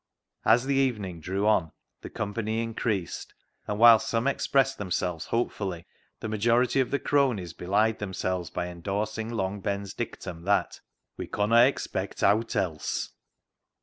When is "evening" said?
0.73-1.19